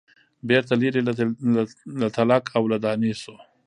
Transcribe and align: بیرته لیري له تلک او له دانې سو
بیرته 0.47 0.73
لیري 0.81 1.01
له 2.01 2.07
تلک 2.15 2.43
او 2.57 2.63
له 2.71 2.77
دانې 2.83 3.13
سو 3.21 3.33